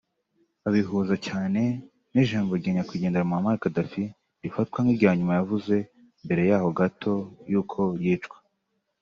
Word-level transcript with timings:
babihuza 0.63 1.15
cyane 1.27 1.61
n’ijambo 2.13 2.51
rya 2.59 2.71
nyakwigendera 2.75 3.29
Muammar 3.29 3.57
Gaddafi 3.63 4.03
rifatwa 4.43 4.77
nk’irya 4.81 5.11
nyuma 5.17 5.33
yavuze 5.39 5.75
mbere 6.25 6.41
gato 6.79 7.13
y’uko 7.51 7.79
yicwa 8.05 8.37